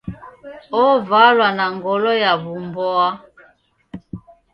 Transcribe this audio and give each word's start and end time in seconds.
Ovalwa 0.83 1.47
n 1.57 1.59
a 1.65 1.67
ngolo 1.75 2.11
ya 2.23 2.31
w'umboa. 2.41 3.09